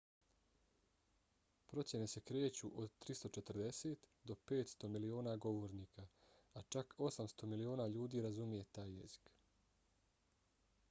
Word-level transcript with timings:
procjene 1.71 2.05
se 2.13 2.21
kreću 2.29 2.69
od 2.83 2.95
340 3.09 3.91
do 4.31 4.37
500 4.51 4.87
miliona 4.93 5.35
govornika 5.47 6.05
a 6.53 6.63
čak 6.77 6.95
800 7.09 7.45
miliona 7.53 7.87
ljudi 7.99 8.23
razumije 8.27 8.65
taj 8.79 8.91
jezik 8.95 9.31